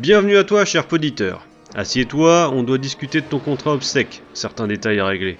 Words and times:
Bienvenue 0.00 0.38
à 0.38 0.44
toi, 0.44 0.64
cher 0.64 0.86
poditeur. 0.86 1.46
Assieds-toi, 1.74 2.50
on 2.54 2.62
doit 2.62 2.78
discuter 2.78 3.20
de 3.20 3.26
ton 3.26 3.38
contrat 3.38 3.74
obsèque, 3.74 4.22
certains 4.32 4.66
détails 4.66 4.98
à 4.98 5.04
régler. 5.04 5.36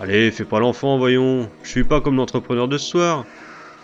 Allez, 0.00 0.32
fais 0.32 0.44
pas 0.44 0.58
l'enfant, 0.58 0.98
voyons. 0.98 1.48
Je 1.62 1.68
suis 1.68 1.84
pas 1.84 2.00
comme 2.00 2.16
l'entrepreneur 2.16 2.66
de 2.66 2.76
ce 2.76 2.88
soir. 2.88 3.24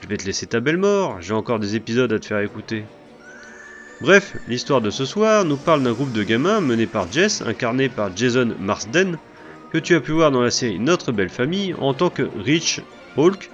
Je 0.02 0.08
vais 0.08 0.16
te 0.16 0.24
laisser 0.24 0.46
ta 0.46 0.58
belle 0.58 0.78
mort, 0.78 1.18
j'ai 1.20 1.32
encore 1.32 1.60
des 1.60 1.76
épisodes 1.76 2.12
à 2.12 2.18
te 2.18 2.26
faire 2.26 2.40
écouter. 2.40 2.82
Bref, 4.00 4.36
l'histoire 4.48 4.80
de 4.80 4.90
ce 4.90 5.04
soir 5.04 5.44
nous 5.44 5.56
parle 5.56 5.84
d'un 5.84 5.92
groupe 5.92 6.12
de 6.12 6.24
gamins 6.24 6.60
mené 6.60 6.88
par 6.88 7.12
Jess, 7.12 7.40
incarné 7.42 7.88
par 7.88 8.16
Jason 8.16 8.56
Marsden, 8.58 9.16
que 9.72 9.78
tu 9.78 9.94
as 9.94 10.00
pu 10.00 10.10
voir 10.10 10.32
dans 10.32 10.42
la 10.42 10.50
série 10.50 10.80
Notre 10.80 11.12
Belle 11.12 11.30
Famille 11.30 11.74
en 11.78 11.94
tant 11.94 12.10
que 12.10 12.28
Rich 12.36 12.80
Hulk, 13.16 13.48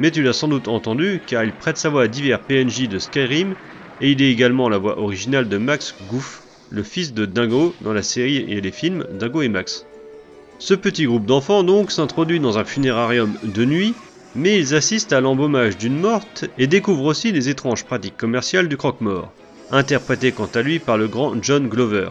mais 0.00 0.10
tu 0.10 0.24
l'as 0.24 0.32
sans 0.32 0.48
doute 0.48 0.66
entendu 0.66 1.20
car 1.24 1.44
il 1.44 1.52
prête 1.52 1.78
sa 1.78 1.88
voix 1.88 2.02
à 2.02 2.08
divers 2.08 2.40
PNJ 2.40 2.88
de 2.88 2.98
Skyrim 2.98 3.54
et 4.00 4.12
il 4.12 4.22
est 4.22 4.30
également 4.30 4.68
la 4.68 4.78
voix 4.78 4.98
originale 4.98 5.48
de 5.48 5.58
Max 5.58 5.94
Goof, 6.10 6.42
le 6.70 6.82
fils 6.82 7.14
de 7.14 7.26
Dingo 7.26 7.74
dans 7.80 7.92
la 7.92 8.02
série 8.02 8.36
et 8.36 8.60
les 8.60 8.72
films 8.72 9.06
Dingo 9.18 9.42
et 9.42 9.48
Max. 9.48 9.86
Ce 10.58 10.74
petit 10.74 11.04
groupe 11.04 11.26
d'enfants 11.26 11.62
donc 11.62 11.90
s'introduit 11.90 12.40
dans 12.40 12.58
un 12.58 12.64
funérarium 12.64 13.34
de 13.42 13.64
nuit, 13.64 13.94
mais 14.34 14.58
ils 14.58 14.74
assistent 14.74 15.12
à 15.12 15.20
l'embaumage 15.20 15.78
d'une 15.78 15.98
morte 15.98 16.44
et 16.58 16.66
découvrent 16.66 17.06
aussi 17.06 17.32
les 17.32 17.48
étranges 17.48 17.84
pratiques 17.84 18.16
commerciales 18.16 18.68
du 18.68 18.76
croque-mort 18.76 19.32
interprété 19.70 20.32
quant 20.32 20.48
à 20.54 20.62
lui 20.62 20.78
par 20.78 20.96
le 20.96 21.08
grand 21.08 21.34
John 21.42 21.68
Glover. 21.68 22.10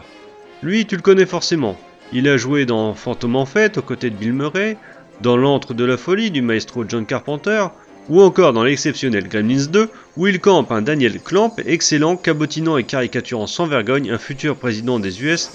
Lui, 0.62 0.86
tu 0.86 0.96
le 0.96 1.02
connais 1.02 1.26
forcément. 1.26 1.76
Il 2.12 2.28
a 2.28 2.36
joué 2.36 2.66
dans 2.66 2.94
Phantom 2.94 3.36
en 3.36 3.46
fête 3.46 3.78
aux 3.78 3.82
côtés 3.82 4.10
de 4.10 4.16
Bill 4.16 4.32
Murray, 4.32 4.76
dans 5.20 5.36
L'antre 5.36 5.74
de 5.74 5.84
la 5.84 5.96
folie 5.96 6.30
du 6.30 6.42
maestro 6.42 6.84
John 6.88 7.04
Carpenter, 7.04 7.66
ou 8.08 8.22
encore 8.22 8.52
dans 8.52 8.64
l'exceptionnel 8.64 9.28
Gremlins 9.28 9.66
2, 9.70 9.88
où 10.16 10.26
il 10.26 10.40
campe 10.40 10.72
un 10.72 10.82
Daniel 10.82 11.20
Clamp, 11.20 11.54
excellent, 11.66 12.16
cabotinant 12.16 12.76
et 12.76 12.84
caricaturant 12.84 13.46
sans 13.46 13.66
vergogne 13.66 14.10
un 14.10 14.18
futur 14.18 14.56
président 14.56 14.98
des 14.98 15.22
US, 15.22 15.50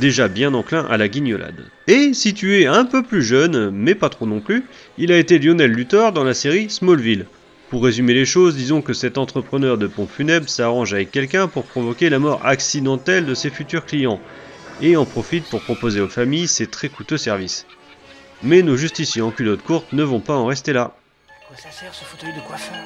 déjà 0.00 0.28
bien 0.28 0.54
enclin 0.54 0.86
à 0.88 0.96
la 0.96 1.08
guignolade. 1.08 1.64
Et 1.86 2.14
si 2.14 2.34
tu 2.34 2.60
es 2.60 2.66
un 2.66 2.84
peu 2.84 3.02
plus 3.02 3.22
jeune, 3.22 3.70
mais 3.70 3.94
pas 3.94 4.08
trop 4.08 4.26
non 4.26 4.40
plus, 4.40 4.64
il 4.96 5.12
a 5.12 5.18
été 5.18 5.38
Lionel 5.38 5.70
Luthor 5.70 6.12
dans 6.12 6.24
la 6.24 6.34
série 6.34 6.70
Smallville, 6.70 7.26
pour 7.70 7.84
résumer 7.84 8.14
les 8.14 8.24
choses, 8.24 8.56
disons 8.56 8.80
que 8.80 8.94
cet 8.94 9.18
entrepreneur 9.18 9.76
de 9.76 9.86
pompes 9.86 10.10
funèbres 10.10 10.48
s'arrange 10.48 10.94
avec 10.94 11.10
quelqu'un 11.10 11.48
pour 11.48 11.64
provoquer 11.64 12.08
la 12.08 12.18
mort 12.18 12.40
accidentelle 12.46 13.26
de 13.26 13.34
ses 13.34 13.50
futurs 13.50 13.84
clients, 13.84 14.20
et 14.80 14.96
en 14.96 15.04
profite 15.04 15.44
pour 15.44 15.60
proposer 15.60 16.00
aux 16.00 16.08
familles 16.08 16.48
ses 16.48 16.66
très 16.66 16.88
coûteux 16.88 17.18
services. 17.18 17.66
Mais 18.42 18.62
nos 18.62 18.76
justiciers 18.76 19.20
en 19.20 19.30
culotte 19.30 19.62
courte 19.62 19.92
ne 19.92 20.02
vont 20.02 20.20
pas 20.20 20.36
en 20.36 20.46
rester 20.46 20.72
là. 20.72 20.97
Quoi 21.48 21.56
ça 21.56 21.70
sert 21.70 21.94
ce 21.94 22.04
fauteuil 22.04 22.32
de 22.34 22.40
coiffeur 22.40 22.76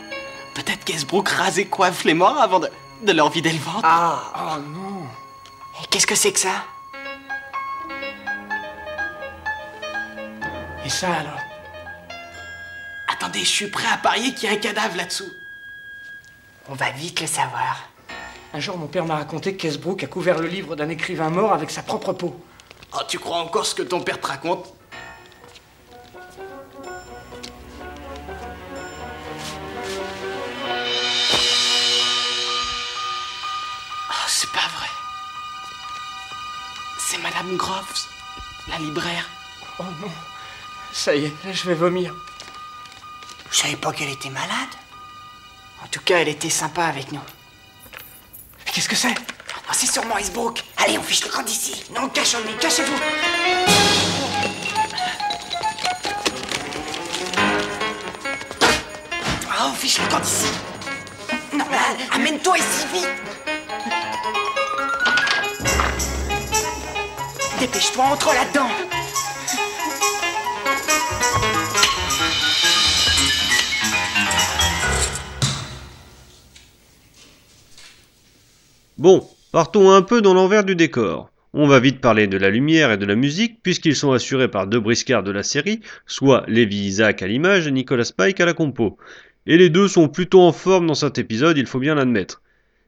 Peut-être 0.54 0.84
qu'Esbrook 0.84 1.28
rase 1.28 1.58
et 1.58 1.66
coiffe 1.66 2.04
les 2.04 2.14
morts 2.14 2.38
avant 2.40 2.60
de, 2.60 2.68
de 3.02 3.12
leur 3.12 3.28
vider 3.28 3.52
le 3.52 3.58
ventre. 3.58 3.80
Ah 3.82 4.22
Oh 4.56 4.60
non 4.60 5.02
Et 5.82 5.86
qu'est-ce 5.90 6.06
que 6.06 6.14
c'est 6.14 6.32
que 6.32 6.38
ça? 6.38 6.64
Et 10.84 10.88
ça 10.88 11.12
alors? 11.12 11.40
Attendez, 13.08 13.40
je 13.40 13.44
suis 13.48 13.66
prêt 13.68 13.88
à 13.92 13.96
parier 13.96 14.32
qu'il 14.34 14.48
y 14.48 14.52
a 14.52 14.54
un 14.54 14.60
cadavre 14.60 14.96
là-dessous. 14.96 15.32
On 16.68 16.74
va 16.74 16.90
vite 16.90 17.20
le 17.20 17.26
savoir. 17.26 17.88
Un 18.54 18.60
jour, 18.60 18.76
mon 18.78 18.86
père 18.86 19.06
m'a 19.06 19.16
raconté 19.16 19.56
que 19.56 19.62
Kesbrook 19.62 20.04
a 20.04 20.06
couvert 20.06 20.38
le 20.38 20.46
livre 20.46 20.76
d'un 20.76 20.88
écrivain 20.88 21.30
mort 21.30 21.52
avec 21.52 21.70
sa 21.70 21.82
propre 21.82 22.12
peau. 22.12 22.40
Oh, 22.94 23.00
tu 23.08 23.18
crois 23.18 23.38
encore 23.38 23.66
ce 23.66 23.74
que 23.74 23.82
ton 23.82 24.00
père 24.02 24.20
te 24.20 24.26
raconte? 24.28 24.72
Madame 37.34 37.56
Groves, 37.56 38.06
la 38.68 38.78
libraire. 38.78 39.28
Oh 39.78 39.84
non 40.00 40.10
Ça 40.92 41.14
y 41.14 41.24
est, 41.24 41.44
là 41.44 41.52
je 41.52 41.66
vais 41.66 41.74
vomir. 41.74 42.14
Je 43.50 43.58
savais 43.58 43.76
pas 43.76 43.92
qu'elle 43.92 44.10
était 44.10 44.28
malade? 44.30 44.68
En 45.82 45.86
tout 45.88 46.00
cas, 46.00 46.18
elle 46.18 46.28
était 46.28 46.50
sympa 46.50 46.84
avec 46.84 47.10
nous. 47.10 47.20
Mais 48.66 48.72
qu'est-ce 48.72 48.88
que 48.88 48.96
c'est? 48.96 49.14
Oh, 49.14 49.72
c'est 49.72 49.90
sûrement 49.90 50.18
Icebrook. 50.18 50.62
Allez, 50.76 50.98
on 50.98 51.02
fiche 51.02 51.24
le 51.24 51.30
camp 51.30 51.42
d'ici. 51.42 51.84
Non, 51.94 52.08
cachons-nous, 52.08 52.56
cachez-vous. 52.58 52.98
Ah, 59.50 59.68
on 59.68 59.74
fiche 59.74 59.98
le 59.98 60.08
camp 60.08 60.20
d'ici. 60.20 60.48
Non, 61.52 61.64
là, 61.70 61.96
amène-toi 62.12 62.58
ici, 62.58 62.86
vite. 62.92 63.08
Dépêche-toi, 67.62 68.04
entre 68.04 68.26
là-dedans. 68.34 68.66
Bon, 78.98 79.28
partons 79.52 79.92
un 79.92 80.02
peu 80.02 80.20
dans 80.20 80.34
l'envers 80.34 80.64
du 80.64 80.74
décor. 80.74 81.30
On 81.54 81.68
va 81.68 81.78
vite 81.78 82.00
parler 82.00 82.26
de 82.26 82.36
la 82.36 82.50
lumière 82.50 82.90
et 82.90 82.96
de 82.96 83.06
la 83.06 83.14
musique, 83.14 83.62
puisqu'ils 83.62 83.94
sont 83.94 84.10
assurés 84.10 84.48
par 84.48 84.66
deux 84.66 84.80
briscards 84.80 85.22
de 85.22 85.30
la 85.30 85.44
série, 85.44 85.82
soit 86.04 86.42
Levi 86.48 86.78
Isaac 86.78 87.22
à 87.22 87.28
l'image 87.28 87.68
et 87.68 87.70
Nicolas 87.70 88.10
Pike 88.16 88.40
à 88.40 88.44
la 88.44 88.54
compo. 88.54 88.98
Et 89.46 89.56
les 89.56 89.70
deux 89.70 89.86
sont 89.86 90.08
plutôt 90.08 90.40
en 90.40 90.50
forme 90.50 90.88
dans 90.88 90.94
cet 90.94 91.16
épisode, 91.18 91.56
il 91.58 91.66
faut 91.66 91.78
bien 91.78 91.94
l'admettre. 91.94 92.42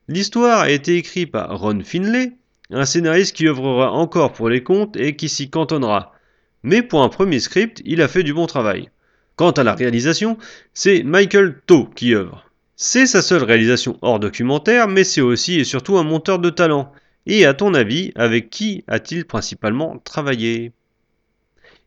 L'histoire 0.08 0.58
a 0.58 0.70
été 0.70 0.96
écrite 0.96 1.30
par 1.30 1.60
Ron 1.60 1.78
Finlay, 1.84 2.32
un 2.70 2.84
scénariste 2.84 3.36
qui 3.36 3.46
œuvrera 3.46 3.92
encore 3.92 4.32
pour 4.32 4.48
les 4.48 4.62
contes 4.62 4.96
et 4.96 5.16
qui 5.16 5.28
s'y 5.28 5.50
cantonnera. 5.50 6.12
Mais 6.62 6.82
pour 6.82 7.02
un 7.02 7.08
premier 7.08 7.40
script, 7.40 7.82
il 7.84 8.00
a 8.00 8.08
fait 8.08 8.22
du 8.22 8.32
bon 8.32 8.46
travail. 8.46 8.90
Quant 9.36 9.50
à 9.50 9.64
la 9.64 9.74
réalisation, 9.74 10.38
c'est 10.72 11.02
Michael 11.02 11.60
Toh 11.66 11.88
qui 11.94 12.14
œuvre. 12.14 12.44
C'est 12.76 13.06
sa 13.06 13.22
seule 13.22 13.44
réalisation 13.44 13.98
hors 14.02 14.18
documentaire, 14.18 14.88
mais 14.88 15.04
c'est 15.04 15.20
aussi 15.20 15.60
et 15.60 15.64
surtout 15.64 15.98
un 15.98 16.04
monteur 16.04 16.38
de 16.38 16.50
talent. 16.50 16.92
Et 17.26 17.46
à 17.46 17.54
ton 17.54 17.74
avis, 17.74 18.12
avec 18.16 18.50
qui 18.50 18.84
a-t-il 18.86 19.24
principalement 19.24 19.98
travaillé? 19.98 20.72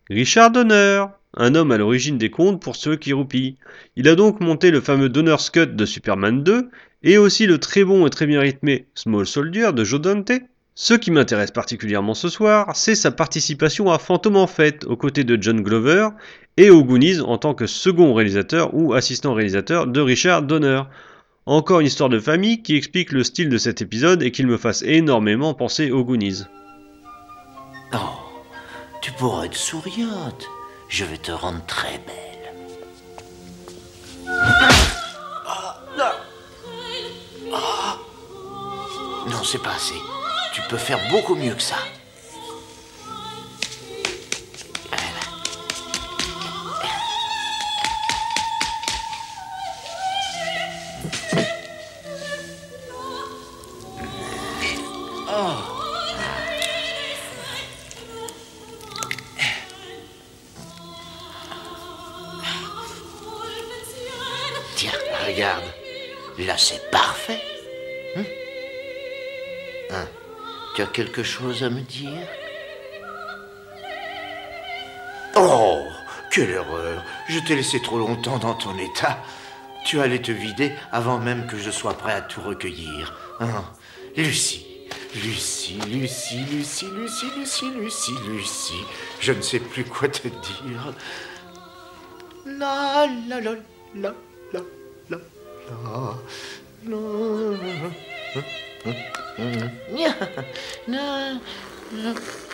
Richard 0.10 0.52
Donner, 0.52 1.06
un 1.36 1.56
homme 1.56 1.72
à 1.72 1.78
l'origine 1.78 2.18
des 2.18 2.30
contes 2.30 2.62
pour 2.62 2.76
ceux 2.76 2.96
qui 2.96 3.14
roupillent. 3.14 3.58
Il 3.96 4.08
a 4.08 4.16
donc 4.16 4.40
monté 4.40 4.72
le 4.72 4.82
fameux 4.82 5.10
Donner's 5.10 5.50
Cut 5.50 5.68
de 5.68 5.86
Superman 5.86 6.44
2, 6.44 6.70
et 7.04 7.18
aussi 7.18 7.46
le 7.46 7.60
très 7.60 7.84
bon 7.84 8.08
et 8.08 8.10
très 8.10 8.26
bien 8.26 8.40
rythmé 8.40 8.88
Small 8.96 9.28
Soldier 9.28 9.72
de 9.74 9.84
Joe 9.84 10.02
Dante. 10.02 10.32
Ce 10.80 10.94
qui 10.94 11.10
m'intéresse 11.10 11.50
particulièrement 11.50 12.14
ce 12.14 12.30
soir, 12.30 12.76
c'est 12.76 12.94
sa 12.94 13.10
participation 13.10 13.90
à 13.90 13.98
Phantom 13.98 14.36
en 14.36 14.46
fête 14.46 14.86
aux 14.86 14.96
côtés 14.96 15.24
de 15.24 15.36
John 15.42 15.64
Glover 15.64 16.10
et 16.56 16.70
aux 16.70 16.84
Goonies 16.84 17.20
en 17.20 17.40
tant 17.40 17.56
que 17.56 17.66
second 17.66 18.14
réalisateur 18.14 18.76
ou 18.76 18.94
assistant 18.94 19.34
réalisateur 19.34 19.88
de 19.88 20.00
Richard 20.02 20.44
Donner. 20.44 20.84
Encore 21.48 21.80
une 21.80 21.88
histoire 21.88 22.10
de 22.10 22.20
famille 22.20 22.62
qui 22.62 22.76
explique 22.76 23.12
le 23.12 23.24
style 23.24 23.50
de 23.50 23.58
cet 23.58 23.82
épisode 23.82 24.22
et 24.22 24.30
qu'il 24.32 24.46
me 24.46 24.56
fasse 24.56 24.84
énormément 24.84 25.56
penser 25.56 25.90
aux 25.90 26.04
Goonies. 26.04 26.44
Oh, 27.96 27.98
tu 29.02 29.12
pourras 29.14 29.46
être 29.46 29.58
souriante. 29.58 30.46
Je 30.90 31.06
vais 31.06 31.18
te 31.18 31.32
rendre 31.32 31.66
très 31.66 32.00
belle. 32.06 32.54
Non, 39.28 39.44
c'est 39.44 39.64
pas 39.64 39.74
assez. 39.74 39.96
Tu 40.58 40.64
peux 40.64 40.78
faire 40.78 40.98
beaucoup 41.12 41.36
mieux 41.36 41.54
que 41.54 41.62
ça. 41.62 41.76
Tiens, 64.76 64.92
regarde. 65.28 65.64
Là, 66.40 66.58
c'est 66.58 66.90
parfait. 66.90 67.57
Tu 70.78 70.84
as 70.84 70.86
quelque 70.86 71.24
chose 71.24 71.64
à 71.64 71.72
me 71.72 71.82
dire? 71.82 72.28
Oh, 75.36 75.82
quelle 76.32 76.52
erreur. 76.52 77.04
Je 77.28 77.40
t'ai 77.40 77.56
laissé 77.56 77.82
trop 77.82 77.98
longtemps 77.98 78.38
dans 78.38 78.54
ton 78.54 78.78
état. 78.78 79.18
Tu 79.86 80.00
allais 80.00 80.22
te 80.22 80.32
vider 80.32 80.72
avant 80.92 81.18
même 81.18 81.48
que 81.48 81.58
je 81.58 81.72
sois 81.72 81.96
prêt 81.96 82.14
à 82.14 82.22
tout 82.22 82.42
recueillir. 82.42 83.18
Hein? 83.40 83.66
Lucie, 84.16 84.68
Lucie, 85.16 85.80
Lucie, 85.88 86.46
Lucie, 86.46 86.92
Lucie, 86.92 87.32
Lucie, 87.36 87.72
Lucie, 87.72 88.12
Lucie. 88.28 88.86
Je 89.20 89.32
ne 89.32 89.42
sais 89.42 89.60
plus 89.60 89.84
quoi 89.84 90.10
te 90.10 90.28
dire. 90.28 90.94
La 92.46 93.08
la 93.28 93.42
la 93.42 93.52
la 93.96 94.14
la 94.54 94.62
la 95.10 95.18
la 95.18 95.18
la. 98.36 98.42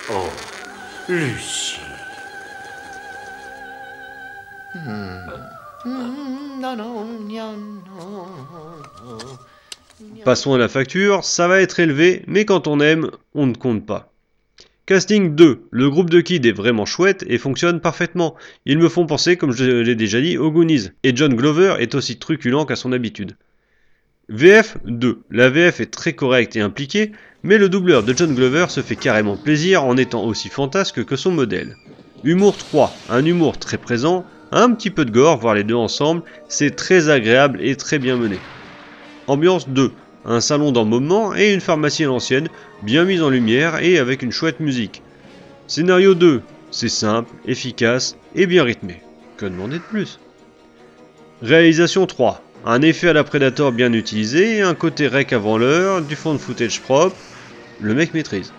Oh, 0.09 0.27
Lucie. 1.09 1.80
Passons 10.25 10.53
à 10.53 10.57
la 10.57 10.69
facture, 10.69 11.24
ça 11.24 11.47
va 11.47 11.62
être 11.62 11.80
élevé, 11.80 12.24
mais 12.27 12.45
quand 12.45 12.68
on 12.68 12.80
aime, 12.80 13.12
on 13.35 13.45
ne 13.45 13.53
compte 13.53 13.85
pas. 13.85 14.12
Casting 14.85 15.35
2. 15.35 15.68
Le 15.71 15.89
groupe 15.89 16.09
de 16.09 16.19
Kid 16.19 16.45
est 16.45 16.51
vraiment 16.51 16.85
chouette 16.85 17.24
et 17.27 17.38
fonctionne 17.38 17.80
parfaitement. 17.80 18.35
Ils 18.65 18.77
me 18.77 18.89
font 18.89 19.06
penser, 19.06 19.38
comme 19.38 19.53
je 19.53 19.63
l'ai 19.63 19.95
déjà 19.95 20.19
dit, 20.19 20.38
aux 20.38 20.51
Goonies. 20.51 20.89
Et 21.03 21.15
John 21.15 21.33
Glover 21.35 21.75
est 21.80 21.95
aussi 21.95 22.18
truculent 22.18 22.65
qu'à 22.65 22.75
son 22.75 22.91
habitude. 22.91 23.38
VF 24.33 24.77
2. 24.85 25.19
La 25.30 25.51
VF 25.51 25.80
est 25.80 25.91
très 25.91 26.13
correcte 26.13 26.56
et 26.56 26.62
impliquée, 26.62 27.12
mais 27.44 27.59
le 27.59 27.69
doubleur 27.69 28.01
de 28.01 28.18
John 28.18 28.33
Glover 28.33 28.65
se 28.69 28.81
fait 28.81 28.95
carrément 28.95 29.38
plaisir 29.38 29.85
en 29.85 29.95
étant 29.95 30.25
aussi 30.25 30.50
fantasque 30.50 31.06
que 31.06 31.15
son 31.15 31.30
modèle. 31.30 31.77
Humour 32.24 32.57
3. 32.57 32.91
Un 33.09 33.24
humour 33.25 33.59
très 33.59 33.77
présent, 33.77 34.25
un 34.51 34.71
petit 34.71 34.89
peu 34.89 35.06
de 35.06 35.12
gore, 35.12 35.38
voire 35.38 35.53
les 35.53 35.63
deux 35.63 35.75
ensemble, 35.75 36.24
c'est 36.47 36.75
très 36.75 37.09
agréable 37.09 37.59
et 37.62 37.75
très 37.75 38.00
bien 38.00 38.18
mené. 38.18 38.39
Ambiance 39.27 39.69
2. 39.69 39.91
Un 40.25 40.41
salon 40.41 40.71
d'embaumement 40.71 41.35
et 41.35 41.53
une 41.53 41.62
pharmacie 41.62 42.03
à 42.03 42.07
l'ancienne, 42.07 42.50
bien 42.81 43.06
mise 43.06 43.21
en 43.21 43.30
lumière 43.30 43.83
et 43.83 44.00
avec 44.00 44.24
une 44.24 44.31
chouette 44.31 44.59
musique. 44.59 45.03
Scénario 45.68 46.15
2. 46.15 46.41
C'est 46.71 46.89
simple, 46.89 47.31
efficace 47.45 48.18
et 48.33 48.47
bien 48.47 48.63
rythmé. 48.63 49.00
Que 49.38 49.45
demander 49.45 49.77
de 49.77 49.83
plus? 49.83 50.19
Réalisation 51.44 52.07
3. 52.07 52.43
Un 52.65 52.81
effet 52.81 53.10
à 53.10 53.13
la 53.13 53.25
Predator 53.25 53.74
bien 53.74 53.92
utilisé, 53.92 54.62
un 54.62 54.74
côté 54.74 55.07
rec 55.07 55.33
avant 55.33 55.57
l'heure, 55.57 56.01
du 56.01 56.15
fond 56.15 56.33
de 56.33 56.38
footage 56.38 56.80
propre. 56.80 57.15
Le 57.81 57.94
mec 57.94 58.13
maîtrise. 58.13 58.54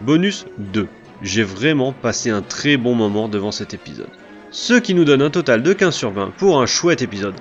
Bonus 0.00 0.44
2. 0.58 0.88
J'ai 1.22 1.44
vraiment 1.44 1.92
passé 1.92 2.30
un 2.30 2.42
très 2.42 2.76
bon 2.76 2.96
moment 2.96 3.28
devant 3.28 3.52
cet 3.52 3.74
épisode. 3.74 4.08
Ce 4.50 4.74
qui 4.74 4.92
nous 4.92 5.04
donne 5.04 5.22
un 5.22 5.30
total 5.30 5.62
de 5.62 5.72
15 5.72 5.94
sur 5.94 6.10
20 6.10 6.32
pour 6.36 6.60
un 6.60 6.66
chouette 6.66 7.00
épisode. 7.00 7.36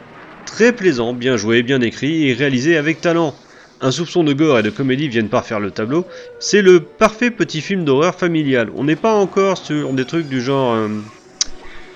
Très 0.46 0.72
plaisant, 0.72 1.14
bien 1.14 1.36
joué, 1.36 1.64
bien 1.64 1.82
écrit 1.82 2.30
et 2.30 2.34
réalisé 2.34 2.78
avec 2.78 3.02
talent. 3.02 3.34
Un 3.82 3.90
soupçon 3.90 4.24
de 4.24 4.34
gore 4.34 4.60
et 4.60 4.64
de 4.64 4.70
comédie 4.70 5.08
viennent 5.08 5.30
parfaire 5.30 5.60
le 5.60 5.72
tableau. 5.72 6.06
C'est 6.40 6.62
le 6.62 6.80
parfait 6.80 7.32
petit 7.32 7.62
film 7.62 7.86
d'horreur 7.86 8.14
familial. 8.14 8.70
On 8.76 8.84
n'est 8.84 8.96
pas 8.96 9.16
encore 9.16 9.58
sur 9.58 9.92
des 9.94 10.06
trucs 10.06 10.30
du 10.30 10.42
genre... 10.42 10.76
euh, 10.76 10.90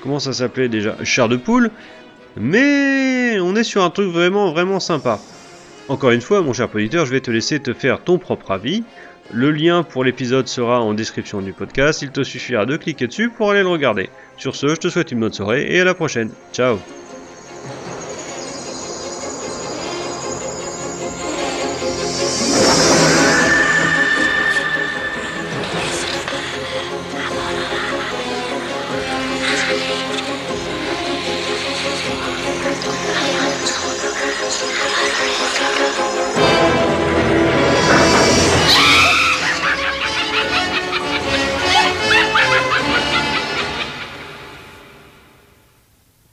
comment 0.02 0.20
ça 0.20 0.34
s'appelait 0.34 0.70
déjà? 0.70 0.96
Char 1.04 1.30
de 1.30 1.38
poule. 1.38 1.70
Mais 2.38 3.40
on 3.40 3.56
est 3.56 3.64
sur 3.64 3.84
un 3.84 3.90
truc 3.90 4.12
vraiment 4.12 4.52
vraiment 4.52 4.80
sympa. 4.80 5.20
Encore 5.88 6.12
une 6.12 6.22
fois, 6.22 6.42
mon 6.42 6.54
cher 6.54 6.70
auditeur, 6.74 7.06
je 7.06 7.12
vais 7.12 7.20
te 7.20 7.32
laisser 7.32 7.60
te 7.60 7.74
faire 7.74 8.04
ton 8.04 8.20
propre 8.20 8.52
avis. 8.52 8.84
Le 9.32 9.52
lien 9.52 9.84
pour 9.84 10.04
l'épisode 10.04 10.48
sera 10.48 10.82
en 10.82 10.94
description 10.94 11.42
du 11.42 11.54
podcast. 11.54 12.02
Il 12.02 12.12
te 12.12 12.24
suffira 12.24 12.66
de 12.66 12.78
cliquer 12.78 13.08
dessus 13.08 13.30
pour 13.30 13.52
aller 13.52 13.62
le 13.62 13.68
regarder. 13.68 14.10
Sur 14.38 14.56
ce, 14.56 14.70
je 14.70 14.76
te 14.76 14.90
souhaite 14.90 15.12
une 15.12 15.20
bonne 15.20 15.34
soirée 15.34 15.68
et 15.70 15.82
à 15.82 15.86
la 15.86 15.94
prochaine. 15.94 16.32
Ciao 16.54 16.80